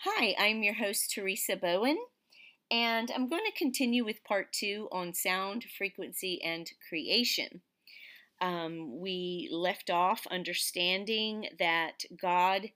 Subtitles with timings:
[0.00, 1.96] Hi, I'm your host, Teresa Bowen,
[2.70, 7.60] and I'm going to continue with part two on sound, frequency, and creation.
[8.40, 12.72] Um, we left off understanding that God,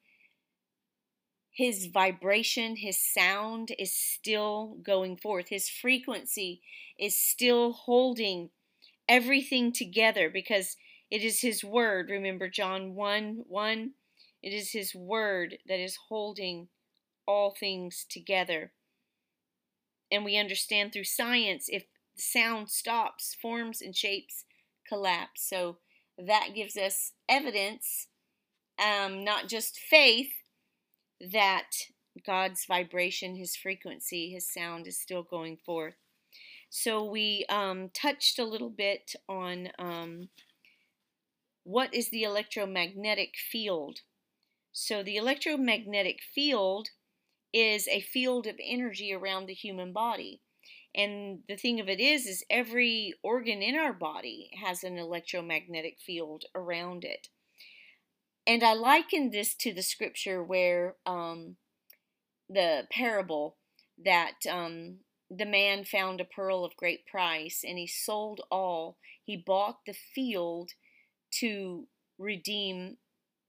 [1.51, 6.63] His vibration, His sound is still going forth, His frequency
[6.97, 8.51] is still holding
[9.09, 10.77] everything together because
[11.11, 12.09] it is His Word.
[12.09, 13.91] Remember John 1 1?
[14.45, 16.69] It is His Word that is holding
[17.27, 18.73] all things together.
[20.11, 21.85] And we understand through science if
[22.17, 24.45] sound stops, forms and shapes
[24.89, 25.49] collapse.
[25.49, 25.79] So
[26.19, 28.09] that gives us evidence,
[28.79, 30.33] um, not just faith,
[31.21, 31.71] that
[32.25, 35.95] God's vibration, His frequency, His sound is still going forth.
[36.71, 40.29] So we um, touched a little bit on um,
[41.65, 44.01] what is the electromagnetic field.
[44.73, 46.91] So the electromagnetic field
[47.57, 50.43] is a field of energy around the human body.
[50.95, 55.97] And the thing of it is, is every organ in our body has an electromagnetic
[55.99, 57.29] field around it.
[58.47, 61.57] And I liken this to the scripture where um,
[62.49, 63.57] the parable
[64.05, 64.99] that um,
[65.31, 68.99] the man found a pearl of great price and he sold all.
[69.25, 70.73] He bought the field
[71.41, 71.87] to
[72.19, 72.99] redeem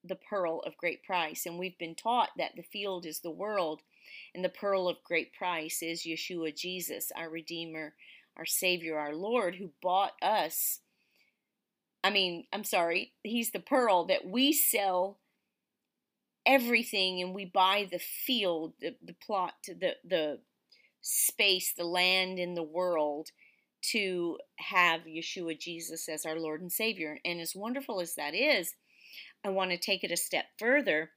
[0.03, 1.45] the pearl of great price.
[1.45, 3.81] And we've been taught that the field is the world
[4.37, 7.95] and the pearl of great price is Yeshua Jesus, our Redeemer,
[8.37, 10.81] our Savior, our Lord, who bought us.
[12.03, 15.17] I mean, I'm sorry, He's the pearl that we sell
[16.45, 20.37] everything and we buy the field, the, the plot, the, the
[21.01, 23.29] space, the land in the world
[23.93, 27.17] to have Yeshua Jesus as our Lord and Savior.
[27.25, 28.75] And as wonderful as that is,
[29.43, 31.09] I want to take it a step further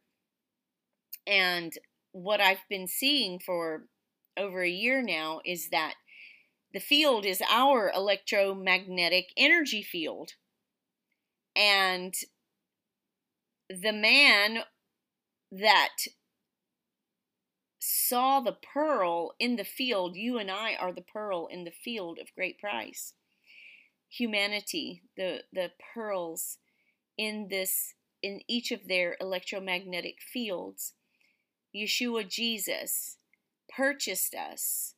[1.26, 1.76] and
[2.12, 3.84] what I've been seeing for
[4.36, 5.94] over a year now is that
[6.72, 10.32] the field is our electromagnetic energy field.
[11.56, 12.14] And
[13.68, 14.60] the man
[15.50, 15.96] that
[17.80, 22.18] saw the pearl in the field, you and I are the pearl in the field
[22.20, 23.14] of great price.
[24.08, 26.58] Humanity, the, the pearls
[27.16, 30.92] in this in each of their electromagnetic fields
[31.74, 33.16] Yeshua Jesus
[33.74, 34.94] purchased us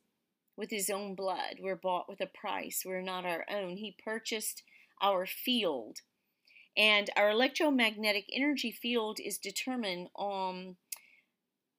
[0.57, 1.57] with his own blood.
[1.59, 2.83] We're bought with a price.
[2.85, 3.77] We're not our own.
[3.77, 4.63] He purchased
[5.01, 5.99] our field.
[6.75, 10.77] And our electromagnetic energy field is determined on,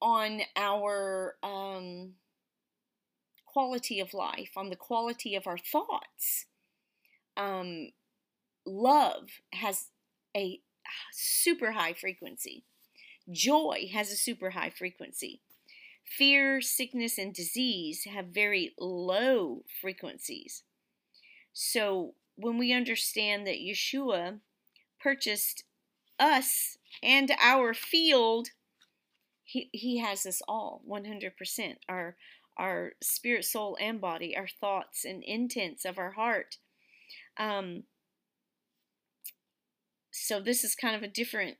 [0.00, 2.12] on our um,
[3.46, 6.46] quality of life, on the quality of our thoughts.
[7.36, 7.90] Um,
[8.64, 9.86] love has
[10.36, 10.60] a
[11.12, 12.64] super high frequency.
[13.30, 15.40] Joy has a super high frequency.
[16.04, 20.62] Fear, sickness, and disease have very low frequencies.
[21.52, 24.40] So when we understand that Yeshua
[25.00, 25.64] purchased
[26.18, 28.48] us and our field,
[29.44, 31.32] he, he has us all 100%.
[31.88, 32.16] Our,
[32.58, 36.58] our spirit, soul, and body, our thoughts and intents of our heart.
[37.38, 37.84] Um,
[40.10, 41.56] so this is kind of a different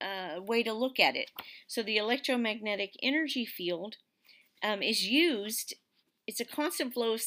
[0.00, 1.30] uh, way to look at it.
[1.66, 3.96] So the electromagnetic energy field
[4.62, 5.74] um, is used,
[6.26, 7.22] it's a constant flow of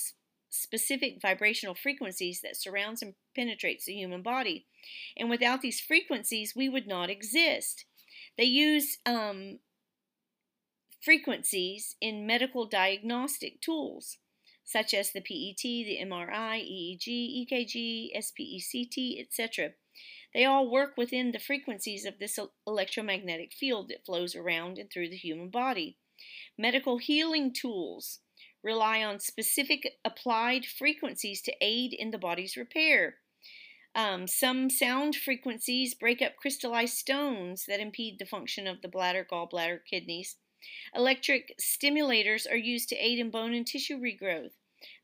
[0.49, 4.65] specific vibrational frequencies that surrounds and penetrates the human body.
[5.17, 7.85] And without these frequencies, we would not exist.
[8.37, 9.59] They use um,
[11.01, 14.17] frequencies in medical diagnostic tools
[14.69, 19.71] such as the PET, the MRI, EEG, EKG, SPECT, etc.
[20.33, 25.09] They all work within the frequencies of this electromagnetic field that flows around and through
[25.09, 25.97] the human body.
[26.57, 28.19] Medical healing tools
[28.63, 33.17] rely on specific applied frequencies to aid in the body's repair.
[33.95, 39.25] Um, some sound frequencies break up crystallized stones that impede the function of the bladder,
[39.29, 40.37] gallbladder, kidneys.
[40.93, 44.51] Electric stimulators are used to aid in bone and tissue regrowth.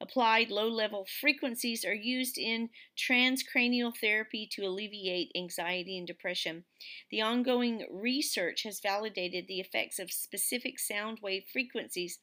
[0.02, 6.66] Applied low level frequencies are used in transcranial therapy to alleviate anxiety and depression.
[7.10, 12.20] The ongoing research has validated the effects of specific sound wave frequencies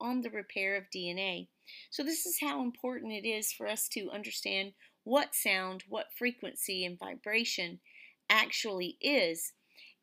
[0.00, 1.48] on the repair of DNA.
[1.90, 6.84] So, this is how important it is for us to understand what sound, what frequency,
[6.84, 7.80] and vibration
[8.28, 9.52] actually is.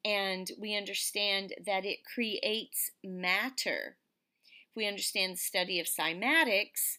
[0.04, 3.98] And we understand that it creates matter
[4.70, 6.98] if we understand the study of cymatics,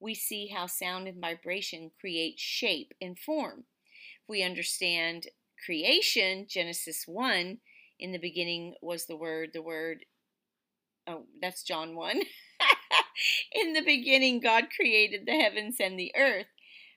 [0.00, 3.64] we see how sound and vibration create shape and form.
[4.22, 5.26] If we understand
[5.64, 7.58] creation, Genesis 1,
[7.98, 10.04] in the beginning was the Word, the Word
[11.08, 12.20] oh, that's John 1.
[13.52, 16.46] in the beginning, God created the heavens and the earth,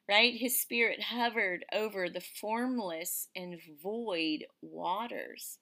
[0.08, 0.34] right?
[0.36, 5.60] His spirit hovered over the formless and void waters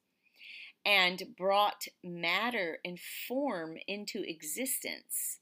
[0.86, 5.40] and brought matter and form into existence.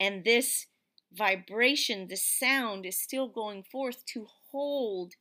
[0.00, 0.66] And this
[1.12, 5.14] vibration, the sound, is still going forth to hold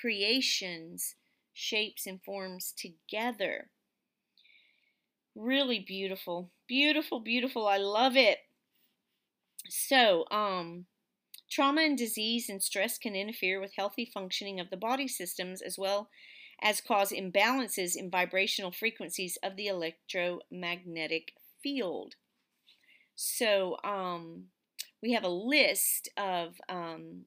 [0.00, 1.14] creations,
[1.52, 3.70] shapes, and forms together.
[5.34, 6.50] Really beautiful.
[6.66, 7.66] Beautiful, beautiful.
[7.66, 8.38] I love it.
[9.68, 10.86] So, um,
[11.50, 15.78] trauma and disease and stress can interfere with healthy functioning of the body systems as
[15.78, 16.08] well
[16.62, 22.14] as cause imbalances in vibrational frequencies of the electromagnetic field.
[23.14, 24.46] So, um,
[25.02, 27.24] we have a list of um,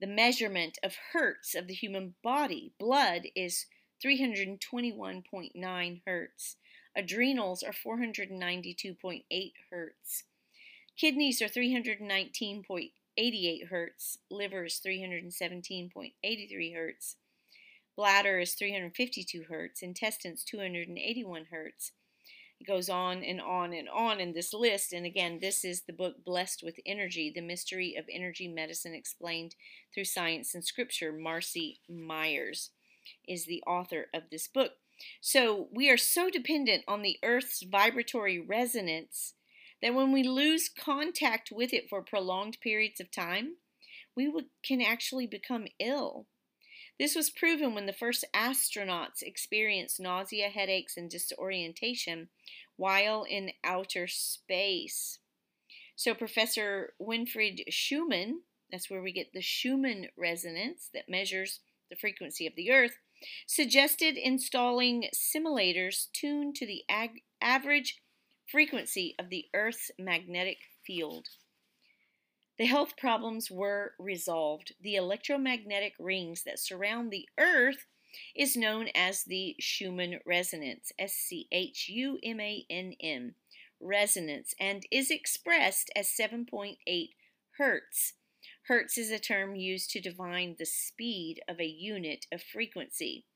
[0.00, 2.72] the measurement of hertz of the human body.
[2.78, 3.66] Blood is
[4.04, 6.56] 321.9 hertz.
[6.96, 10.24] Adrenals are 492.8 hertz.
[10.98, 14.18] Kidneys are 319.88 hertz.
[14.30, 17.16] Liver is 317.83 hertz.
[17.96, 19.82] Bladder is 352 hertz.
[19.82, 21.92] Intestines 281 hertz.
[22.66, 24.92] Goes on and on and on in this list.
[24.92, 29.54] And again, this is the book Blessed with Energy The Mystery of Energy Medicine Explained
[29.94, 31.12] Through Science and Scripture.
[31.12, 32.70] Marcy Myers
[33.28, 34.72] is the author of this book.
[35.20, 39.34] So we are so dependent on the Earth's vibratory resonance
[39.82, 43.56] that when we lose contact with it for prolonged periods of time,
[44.16, 44.32] we
[44.64, 46.26] can actually become ill.
[46.98, 52.28] This was proven when the first astronauts experienced nausea, headaches, and disorientation
[52.76, 55.18] while in outer space.
[55.94, 61.60] So, Professor Winfried Schumann, that's where we get the Schumann resonance that measures
[61.90, 62.98] the frequency of the Earth,
[63.46, 68.00] suggested installing simulators tuned to the ag- average
[68.46, 71.28] frequency of the Earth's magnetic field.
[72.58, 74.72] The health problems were resolved.
[74.80, 77.86] The electromagnetic rings that surround the Earth
[78.34, 83.34] is known as the Schumann resonance, S C H U M A N N,
[83.78, 86.76] resonance, and is expressed as 7.8
[87.58, 88.14] hertz.
[88.68, 93.26] Hertz is a term used to define the speed of a unit of frequency.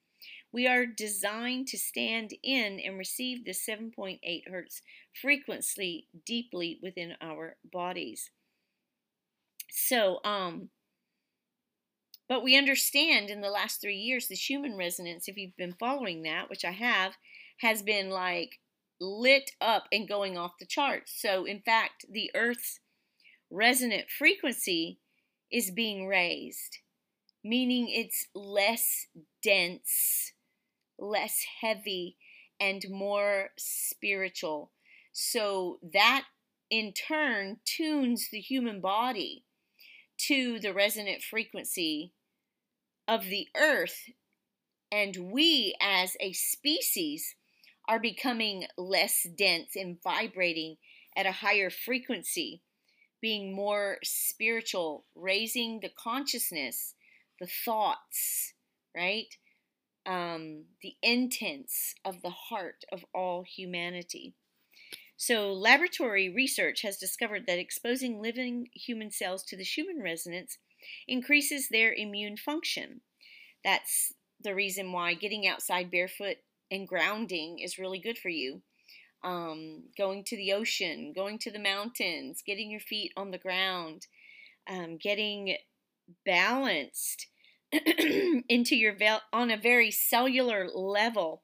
[0.50, 4.82] We are designed to stand in and receive the 7.8 hertz
[5.20, 8.30] frequency deeply within our bodies.
[9.70, 10.70] So, um,
[12.28, 16.22] but we understand in the last three years the Schumann resonance, if you've been following
[16.22, 17.14] that, which I have,
[17.58, 18.60] has been like
[19.00, 21.12] lit up and going off the charts.
[21.16, 22.80] So, in fact, the Earth's
[23.50, 24.98] resonant frequency
[25.50, 26.78] is being raised,
[27.42, 29.06] meaning it's less
[29.42, 30.32] dense,
[30.98, 32.16] less heavy,
[32.60, 34.70] and more spiritual.
[35.12, 36.26] So that
[36.70, 39.44] in turn tunes the human body
[40.26, 42.12] to the resonant frequency
[43.06, 44.04] of the earth.
[44.92, 47.34] And we as a species
[47.88, 50.76] are becoming less dense and vibrating
[51.16, 52.62] at a higher frequency
[53.20, 56.94] being more spiritual, raising the consciousness,
[57.38, 58.54] the thoughts,
[58.96, 59.34] right?
[60.06, 64.34] Um, the intents of the heart of all humanity.
[65.20, 70.56] So, laboratory research has discovered that exposing living human cells to the Schumann resonance
[71.06, 73.02] increases their immune function.
[73.62, 76.38] That's the reason why getting outside barefoot
[76.70, 78.62] and grounding is really good for you
[79.22, 84.06] um, going to the ocean, going to the mountains, getting your feet on the ground,
[84.66, 85.54] um, getting
[86.24, 87.26] balanced
[88.48, 88.96] into your
[89.34, 91.42] on a very cellular level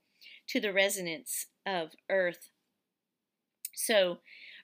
[0.48, 2.48] to the resonance of Earth.
[3.76, 4.20] So,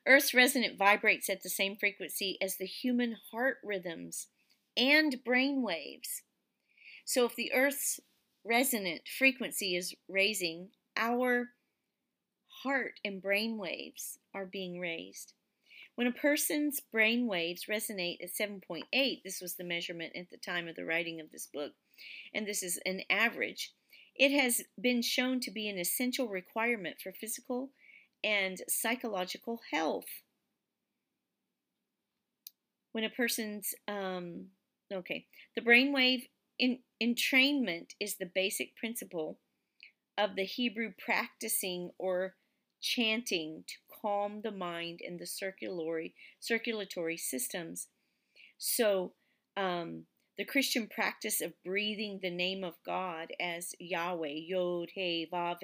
[0.06, 4.28] Earth's resonant vibrates at the same frequency as the human heart rhythms
[4.74, 6.22] and brain waves.
[7.04, 8.00] So, if the Earth's
[8.42, 11.50] resonant frequency is raising, our
[12.62, 15.34] heart and brain waves are being raised.
[15.94, 20.68] When a person's brain waves resonate at 7.8, this was the measurement at the time
[20.68, 21.72] of the writing of this book,
[22.32, 23.74] and this is an average,
[24.14, 27.72] it has been shown to be an essential requirement for physical
[28.24, 30.22] and psychological health.
[32.92, 34.46] When a person's, um,
[34.92, 35.26] okay,
[35.56, 39.38] the brainwave in, entrainment is the basic principle
[40.18, 42.34] of the Hebrew practicing or
[42.80, 47.88] chanting to calm the mind and the circulatory circulatory systems.
[48.58, 49.14] So
[49.56, 50.06] um,
[50.38, 55.58] The Christian practice of breathing the name of God as Yahweh, Yod He Vav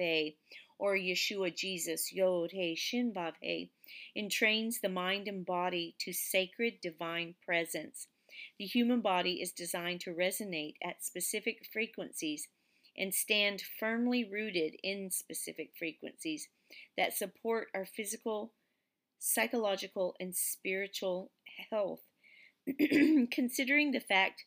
[0.79, 3.69] or Yeshua Jesus, Yod He Shin Vav He,
[4.17, 8.07] entrains the mind and body to sacred divine presence.
[8.57, 12.47] The human body is designed to resonate at specific frequencies
[12.97, 16.47] and stand firmly rooted in specific frequencies
[16.97, 18.53] that support our physical,
[19.19, 21.31] psychological, and spiritual
[21.69, 22.01] health.
[23.31, 24.45] Considering the fact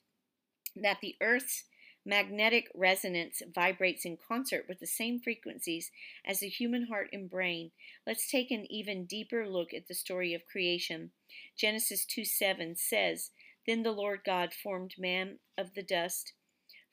[0.76, 1.64] that the Earth's
[2.04, 5.90] magnetic resonance vibrates in concert with the same frequencies
[6.26, 7.70] as the human heart and brain,
[8.06, 11.12] let's take an even deeper look at the story of creation.
[11.56, 13.30] Genesis 2 7 says,
[13.66, 16.32] Then the Lord God formed man of the dust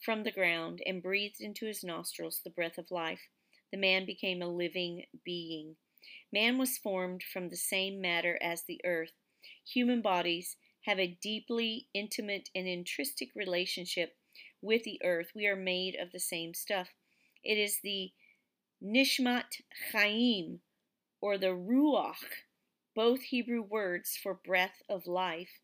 [0.04, 3.28] from the ground and breathed into his nostrils the breath of life.
[3.72, 5.75] The man became a living being.
[6.32, 9.13] Man was formed from the same matter as the earth.
[9.74, 14.16] Human bodies have a deeply intimate and intrinsic relationship
[14.62, 15.32] with the earth.
[15.36, 16.89] We are made of the same stuff.
[17.44, 18.12] It is the
[18.84, 19.62] Nishmat
[19.92, 20.60] Chaim
[21.22, 22.46] or the Ruach,
[22.96, 25.60] both Hebrew words for breath of life,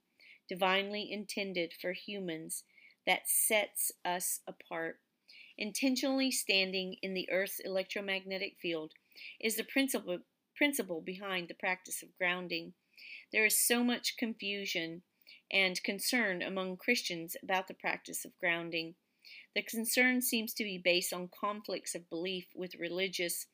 [0.47, 2.63] divinely intended for humans,
[3.05, 4.99] that sets us apart.
[5.57, 8.91] Intentionally standing in the Earth's electromagnetic field
[9.39, 10.19] is the principle,
[10.57, 12.73] principle behind the practice of grounding.
[13.31, 15.03] There is so much confusion
[15.51, 18.95] and concern among Christians about the practice of grounding.
[19.55, 23.47] The concern seems to be based on conflicts of belief with religious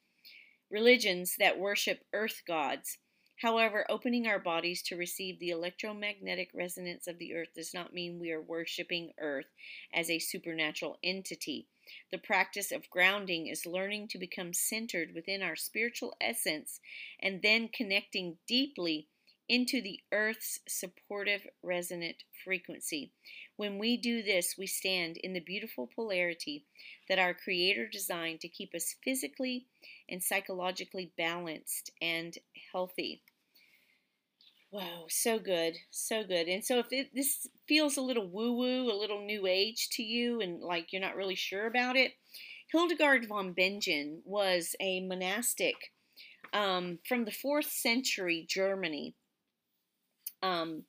[0.69, 2.98] religions that worship earth gods.
[3.41, 8.19] However, opening our bodies to receive the electromagnetic resonance of the earth does not mean
[8.19, 9.48] we are worshiping earth
[9.93, 11.67] as a supernatural entity.
[12.12, 16.79] The practice of grounding is learning to become centered within our spiritual essence
[17.19, 19.07] and then connecting deeply
[19.51, 23.12] into the earth's supportive resonant frequency.
[23.58, 26.63] When we do this, we stand in the beautiful polarity
[27.10, 29.65] that our Creator designed to keep us physically
[30.08, 32.38] and psychologically balanced and
[32.72, 33.24] healthy.
[34.72, 36.48] Wow, so good, so good.
[36.48, 40.01] And so, if it, this feels a little woo woo, a little new age to
[40.01, 42.13] you, and like you're not really sure about it,
[42.72, 45.75] Hildegard von Bingen was a monastic
[46.53, 49.13] um, from the fourth century Germany
[50.41, 50.83] um,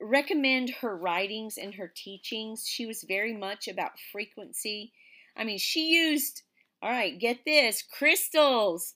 [0.00, 2.66] recommend her writings and her teachings.
[2.66, 4.92] She was very much about frequency.
[5.36, 6.42] I mean, she used,
[6.82, 8.94] all right, get this, crystals.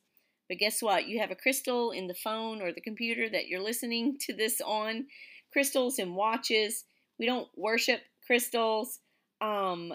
[0.49, 1.07] But guess what?
[1.07, 4.61] You have a crystal in the phone or the computer that you're listening to this
[4.61, 5.07] on.
[5.53, 6.85] Crystals and watches.
[7.19, 9.01] We don't worship crystals.
[9.41, 9.93] Um,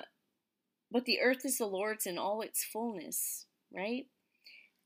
[0.91, 4.05] but the earth is the Lord's in all its fullness, right?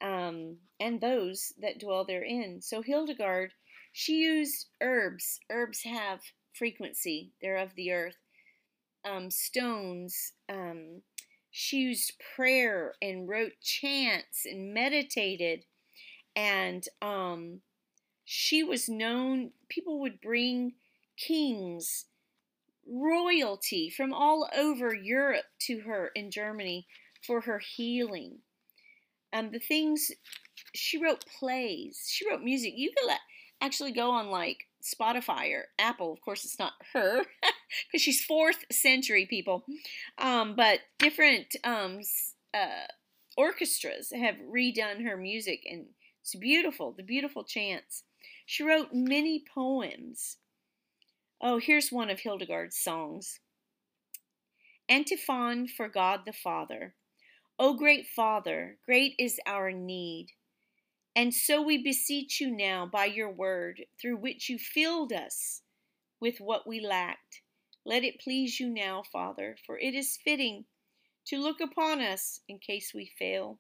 [0.01, 2.59] Um, and those that dwell therein.
[2.61, 3.53] So Hildegard
[3.91, 5.39] she used herbs.
[5.49, 6.21] Herbs have
[6.53, 8.17] frequency, they're of the earth.
[9.03, 10.33] Um, stones.
[10.47, 11.01] Um,
[11.49, 15.65] she used prayer and wrote chants and meditated.
[16.35, 17.61] And um,
[18.23, 20.73] she was known, people would bring
[21.17, 22.05] kings,
[22.87, 26.87] royalty from all over Europe to her in Germany
[27.25, 28.39] for her healing.
[29.33, 30.11] Um, the things
[30.73, 32.73] she wrote plays, she wrote music.
[32.75, 33.19] You could let
[33.61, 36.11] actually go on like Spotify or Apple.
[36.11, 37.23] Of course, it's not her
[37.91, 39.63] because she's fourth century people.
[40.17, 42.01] Um, but different um,
[42.53, 42.87] uh,
[43.37, 45.85] orchestras have redone her music, and
[46.21, 46.91] it's beautiful.
[46.91, 48.03] The beautiful chants.
[48.45, 50.37] She wrote many poems.
[51.39, 53.39] Oh, here's one of Hildegard's songs.
[54.89, 56.95] Antiphon for God the Father.
[57.57, 60.27] O great Father, great is our need.
[61.15, 65.61] And so we beseech you now by your word, through which you filled us
[66.21, 67.41] with what we lacked.
[67.85, 70.65] Let it please you now, Father, for it is fitting
[71.25, 73.59] to look upon us in case we fail,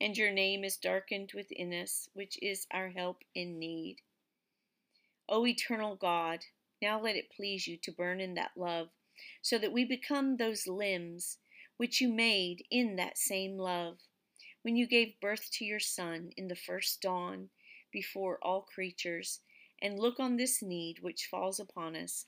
[0.00, 3.98] and your name is darkened within us, which is our help in need.
[5.28, 6.40] O eternal God,
[6.82, 8.88] now let it please you to burn in that love,
[9.40, 11.38] so that we become those limbs
[11.76, 13.98] which you made in that same love
[14.68, 17.48] when you gave birth to your Son in the first dawn
[17.90, 19.40] before all creatures,
[19.80, 22.26] and look on this need which falls upon us.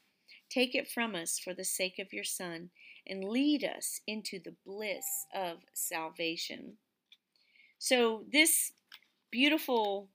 [0.49, 2.71] Take it from us for the sake of your Son,
[3.07, 5.05] and lead us into the bliss
[5.35, 6.79] of salvation.
[7.79, 8.73] So, this
[9.31, 10.09] beautiful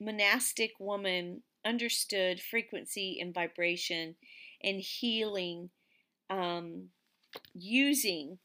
[0.00, 4.14] monastic woman understood frequency and vibration
[4.62, 5.70] and healing
[6.30, 6.90] um,
[7.54, 8.38] using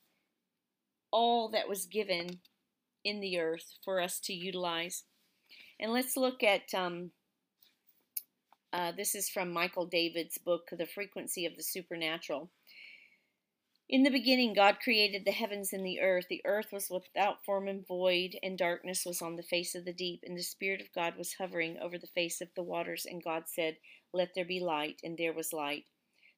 [1.12, 2.40] all that was given
[3.04, 5.04] in the earth for us to utilize.
[5.80, 7.12] And let's look at um,
[8.74, 12.50] uh, this is from Michael David's book, The Frequency of the Supernatural.
[13.90, 16.28] In the beginning, God created the heavens and the earth.
[16.30, 19.92] The earth was without form and void, and darkness was on the face of the
[19.92, 20.22] deep.
[20.26, 23.06] And the Spirit of God was hovering over the face of the waters.
[23.06, 23.76] And God said,
[24.14, 25.02] Let there be light.
[25.04, 25.84] And there was light.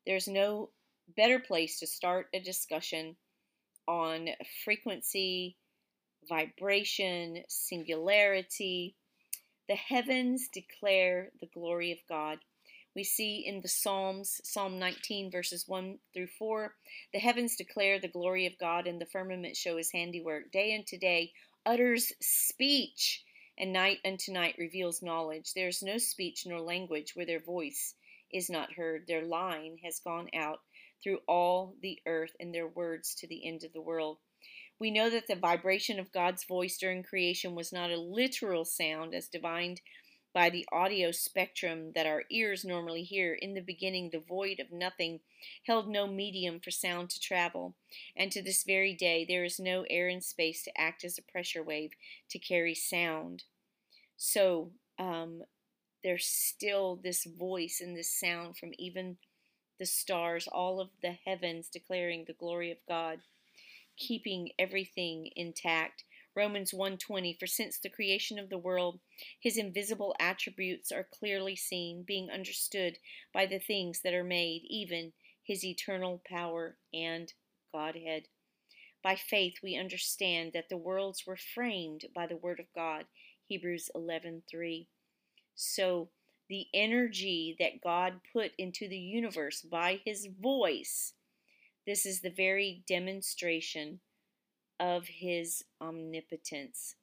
[0.08, 0.72] There's no
[1.16, 3.18] better place to start a discussion
[3.88, 4.30] on
[4.66, 5.58] frequency,
[6.28, 8.96] vibration, singularity.
[9.68, 12.40] The heavens declare the glory of God.
[12.96, 16.76] We see in the Psalms, Psalm 19, verses 1 through 4,
[17.12, 20.52] the heavens declare the glory of God, and the firmament show his handiwork.
[20.52, 21.32] Day unto day
[21.66, 23.24] utters speech,
[23.58, 25.54] and night unto night reveals knowledge.
[25.54, 27.96] There is no speech nor language where their voice
[28.32, 29.08] is not heard.
[29.08, 30.60] Their line has gone out
[31.02, 34.20] through all the earth, and their words to the end of the world.
[34.84, 39.16] We know that the vibration of God's voice during creation was not a literal sound
[39.16, 39.80] as divined
[40.34, 43.34] by the audio spectrum that our ears normally hear.
[43.34, 45.22] In the beginning, the void of nothing
[45.66, 47.76] held no medium for sound to travel,
[48.14, 51.32] and to this very day, there is no air and space to act as a
[51.32, 51.92] pressure wave
[52.32, 53.44] to carry sound.
[54.18, 55.44] So, um,
[56.04, 59.16] there's still this voice and this sound from even
[59.80, 63.20] the stars, all of the heavens declaring the glory of God,
[63.98, 66.04] keeping everything intact.
[66.36, 69.00] Romans 1:20 For since the creation of the world
[69.40, 72.98] his invisible attributes are clearly seen being understood
[73.32, 77.34] by the things that are made even his eternal power and
[77.72, 78.30] godhead
[79.04, 83.06] by faith we understand that the worlds were framed by the word of God
[83.46, 84.88] Hebrews 11:3
[85.54, 86.10] so
[86.50, 91.14] the energy that God put into the universe by his voice
[91.86, 94.00] this is the very demonstration
[94.80, 96.96] of his omnipotence.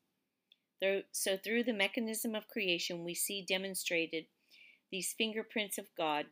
[1.13, 4.27] So, through the mechanism of creation, we see demonstrated
[4.91, 6.27] these fingerprints of God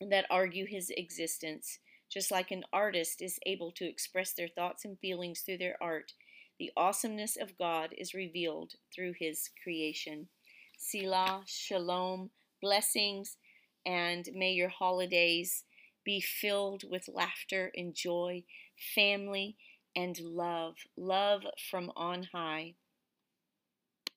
[0.00, 1.78] that argue his existence.
[2.10, 6.12] Just like an artist is able to express their thoughts and feelings through their art,
[6.58, 10.28] the awesomeness of God is revealed through his creation.
[10.76, 13.36] Selah, shalom, blessings,
[13.86, 15.64] and may your holidays
[16.04, 18.44] be filled with laughter and joy,
[18.94, 19.56] family,
[19.94, 22.74] and love, love from on high.